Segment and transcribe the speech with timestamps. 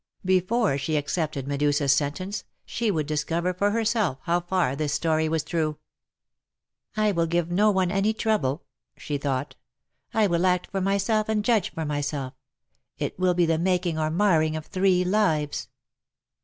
[0.25, 5.43] Before she accepted Medusa^s sentence she would discover for herself how far this story was
[5.43, 5.73] true.
[5.73, 5.77] '^
[6.99, 8.63] I will give no one any trouble,'"
[8.97, 9.53] she thought:
[10.15, 12.33] '^ I will act for myself, and judge for myself.
[12.97, 15.69] It will be the making or marring of three lives."